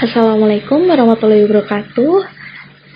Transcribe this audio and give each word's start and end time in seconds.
Assalamualaikum 0.00 0.88
warahmatullahi 0.88 1.44
wabarakatuh. 1.44 2.24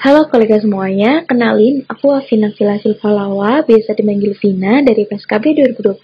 Halo 0.00 0.24
kolega 0.32 0.56
semuanya, 0.56 1.20
kenalin 1.28 1.84
aku 1.84 2.16
Afina 2.16 2.48
Vila 2.56 2.80
Silvalawa, 2.80 3.60
biasa 3.60 3.92
dipanggil 3.92 4.32
Vina 4.40 4.80
dari 4.80 5.04
PSKB 5.04 5.68
2020. 5.76 6.00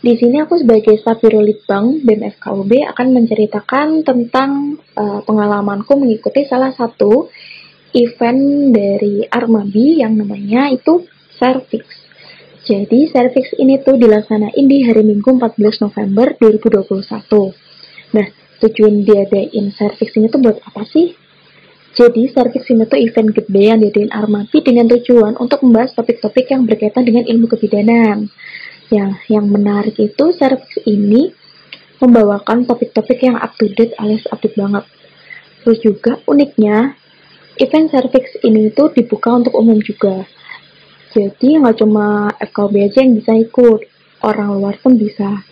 Di 0.00 0.16
sini 0.16 0.40
aku 0.40 0.56
sebagai 0.56 0.96
staf 0.96 1.20
biro 1.20 1.44
Litbang 1.44 2.00
BEM 2.00 2.32
FKUB 2.32 2.96
akan 2.96 3.06
menceritakan 3.12 4.00
tentang 4.00 4.80
uh, 4.96 5.20
pengalamanku 5.20 5.92
mengikuti 6.00 6.48
salah 6.48 6.72
satu 6.72 7.28
event 7.92 8.72
dari 8.72 9.28
Armabi 9.28 10.00
yang 10.00 10.16
namanya 10.16 10.72
itu 10.72 11.04
Servix. 11.36 11.84
Jadi 12.64 13.04
Servix 13.12 13.52
ini 13.60 13.76
tuh 13.84 14.00
dilaksanain 14.00 14.64
di 14.64 14.80
hari 14.80 15.04
Minggu 15.04 15.36
14 15.36 15.60
November 15.84 16.32
2021. 16.40 18.16
Nah, 18.16 18.40
tujuan 18.60 19.02
diadain 19.02 19.72
Servix 19.72 20.14
ini 20.16 20.28
tuh 20.28 20.40
buat 20.44 20.60
apa 20.62 20.84
sih? 20.88 21.16
Jadi, 21.90 22.30
Servix 22.30 22.70
ini 22.70 22.86
tuh 22.86 23.00
event 23.02 23.34
gede 23.34 23.62
yang 23.66 23.82
diadain 23.82 24.12
Armapi 24.14 24.62
dengan 24.62 24.86
tujuan 24.86 25.34
untuk 25.40 25.66
membahas 25.66 25.90
topik-topik 25.98 26.46
yang 26.54 26.62
berkaitan 26.62 27.02
dengan 27.02 27.26
ilmu 27.26 27.50
kebidanan. 27.50 28.30
Ya, 28.92 29.18
yang 29.26 29.50
menarik 29.50 29.98
itu 29.98 30.24
Servix 30.36 30.78
ini 30.86 31.34
membawakan 31.98 32.64
topik-topik 32.64 33.20
yang 33.26 33.36
up 33.36 33.58
to 33.58 33.66
date 33.74 33.92
alias 33.98 34.24
update 34.30 34.54
banget. 34.54 34.84
Terus 35.60 35.78
juga 35.82 36.12
uniknya, 36.24 36.94
event 37.58 37.90
Servix 37.92 38.38
ini 38.46 38.72
tuh 38.72 38.94
dibuka 38.94 39.34
untuk 39.34 39.52
umum 39.58 39.76
juga. 39.82 40.24
Jadi 41.10 41.58
nggak 41.58 41.82
cuma 41.82 42.30
FKB 42.38 42.74
aja 42.86 42.98
yang 43.02 43.18
bisa 43.18 43.34
ikut, 43.34 43.80
orang 44.22 44.54
luar 44.56 44.78
pun 44.78 44.94
bisa. 44.94 45.42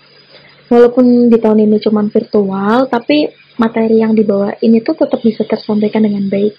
Walaupun 0.68 1.32
di 1.32 1.38
tahun 1.40 1.64
ini 1.64 1.80
cuma 1.80 2.04
virtual, 2.04 2.92
tapi 2.92 3.32
materi 3.56 4.04
yang 4.04 4.12
dibawa 4.12 4.52
ini 4.60 4.84
tuh 4.84 5.00
tetap 5.00 5.20
bisa 5.24 5.42
tersampaikan 5.48 6.04
dengan 6.04 6.28
baik. 6.28 6.54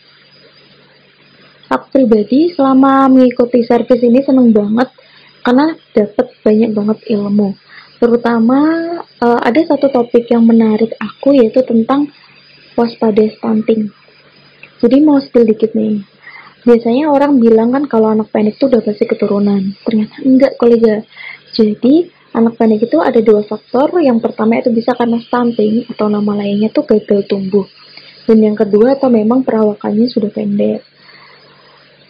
Aku 1.69 1.85
pribadi 1.93 2.49
selama 2.49 3.05
mengikuti 3.05 3.61
service 3.61 4.01
ini 4.01 4.25
seneng 4.25 4.49
banget 4.49 4.89
karena 5.45 5.77
dapat 5.93 6.27
banyak 6.41 6.71
banget 6.73 6.97
ilmu. 7.13 7.53
Terutama 8.01 8.59
uh, 9.21 9.39
ada 9.43 9.61
satu 9.61 9.91
topik 9.93 10.33
yang 10.33 10.49
menarik 10.49 10.97
aku 10.97 11.37
yaitu 11.37 11.61
tentang 11.61 12.09
waspada 12.73 13.21
stunting. 13.37 13.93
Jadi 14.81 14.97
mau 15.03 15.21
spill 15.21 15.45
dikit 15.45 15.75
nih. 15.77 16.01
Biasanya 16.63 17.11
orang 17.11 17.37
bilang 17.37 17.75
kan 17.75 17.83
kalau 17.85 18.11
anak 18.11 18.31
pendek 18.33 18.57
itu 18.57 18.65
udah 18.65 18.81
pasti 18.81 19.05
keturunan. 19.05 19.75
Ternyata 19.83 20.15
enggak 20.25 20.53
kolega. 20.57 21.03
Jadi 21.53 22.07
Anak 22.29 22.61
pendek 22.61 22.85
itu 22.85 22.97
ada 23.01 23.17
dua 23.25 23.41
faktor. 23.41 23.97
Yang 23.97 24.21
pertama 24.21 24.61
itu 24.61 24.69
bisa 24.69 24.93
karena 24.93 25.17
stunting 25.17 25.89
atau 25.89 26.05
nama 26.05 26.37
lainnya 26.37 26.69
tuh 26.69 26.85
gagal 26.85 27.25
tumbuh. 27.25 27.65
Dan 28.29 28.45
yang 28.45 28.53
kedua 28.53 28.93
atau 28.93 29.09
memang 29.09 29.41
perawakannya 29.41 30.05
sudah 30.05 30.29
pendek. 30.29 30.85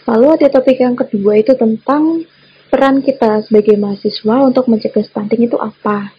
Lalu 0.04 0.28
ada 0.36 0.48
topik 0.52 0.82
yang 0.82 0.98
kedua 0.98 1.40
itu 1.40 1.56
tentang 1.56 2.28
peran 2.68 3.00
kita 3.00 3.46
sebagai 3.48 3.80
mahasiswa 3.80 4.36
untuk 4.44 4.68
mencegah 4.68 5.06
stunting 5.08 5.48
itu 5.48 5.56
apa. 5.56 6.12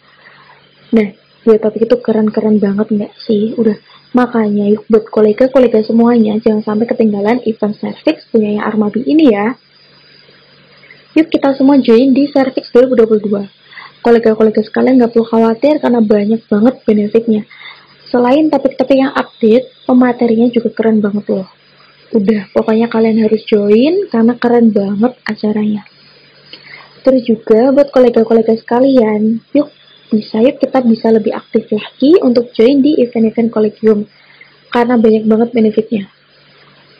Nah, 0.96 1.08
dua 1.44 1.60
topik 1.60 1.84
itu 1.84 1.96
keren-keren 2.00 2.56
banget 2.56 2.88
nggak 2.88 3.12
sih? 3.20 3.52
Udah, 3.60 3.76
makanya 4.16 4.72
yuk 4.72 4.88
buat 4.88 5.06
kolega-kolega 5.12 5.84
semuanya 5.84 6.40
jangan 6.40 6.64
sampai 6.64 6.86
ketinggalan 6.88 7.44
event 7.44 7.76
Cervix 7.76 8.24
punya 8.32 8.56
yang 8.56 8.64
Armabi 8.64 9.04
ini 9.04 9.30
ya. 9.30 9.58
Yuk 11.18 11.28
kita 11.28 11.52
semua 11.58 11.76
join 11.82 12.14
di 12.14 12.30
Cervix 12.30 12.70
2022 12.72 13.60
kolega-kolega 14.00 14.60
sekalian 14.64 15.00
nggak 15.00 15.12
perlu 15.12 15.26
khawatir 15.28 15.80
karena 15.80 16.00
banyak 16.00 16.40
banget 16.48 16.74
benefitnya. 16.84 17.42
Selain 18.10 18.50
topik-topik 18.50 18.98
yang 18.98 19.14
update, 19.14 19.70
pematerinya 19.86 20.50
juga 20.50 20.74
keren 20.74 20.98
banget 20.98 21.24
loh. 21.30 21.46
Udah, 22.10 22.50
pokoknya 22.50 22.90
kalian 22.90 23.22
harus 23.22 23.46
join 23.46 24.10
karena 24.10 24.34
keren 24.34 24.74
banget 24.74 25.14
acaranya. 25.22 25.86
Terus 27.06 27.22
juga 27.22 27.70
buat 27.70 27.88
kolega-kolega 27.94 28.58
sekalian, 28.58 29.40
yuk 29.54 29.70
bisa 30.10 30.42
yuk 30.42 30.58
kita 30.58 30.82
bisa 30.82 31.14
lebih 31.14 31.32
aktif 31.32 31.70
lagi 31.70 32.18
untuk 32.20 32.50
join 32.50 32.82
di 32.82 32.98
event-event 32.98 33.54
kolegium 33.54 34.10
karena 34.74 34.98
banyak 34.98 35.24
banget 35.24 35.48
benefitnya. 35.54 36.10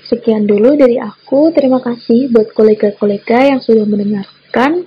Sekian 0.07 0.47
dulu 0.47 0.79
dari 0.79 0.99
aku, 0.99 1.51
terima 1.55 1.83
kasih 1.83 2.31
buat 2.31 2.51
kolega-kolega 2.55 3.51
yang 3.51 3.61
sudah 3.63 3.87
mendengarkan. 3.87 4.87